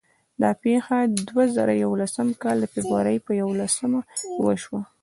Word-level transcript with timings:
دا 0.41 0.51
پېښه 0.63 0.97
د 1.13 1.15
دوه 1.29 1.43
زره 1.55 1.73
یولسم 1.83 2.27
کال 2.41 2.57
د 2.61 2.65
فبرورۍ 2.73 3.17
په 3.25 3.31
یوولسمه 3.41 3.99
وشوه. 4.45 4.81